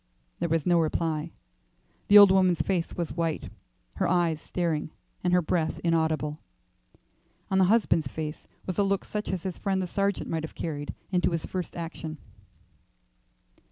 [0.39, 1.29] There was no reply;
[2.07, 3.51] the old woman's face was white,
[3.97, 4.89] her eyes staring,
[5.23, 6.39] and her breath inaudible;
[7.51, 10.55] on the husband's face was a look such as his friend the sergeant might have
[10.55, 12.17] carried into his first action.